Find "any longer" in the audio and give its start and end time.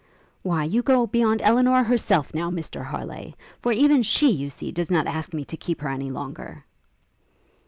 5.89-6.65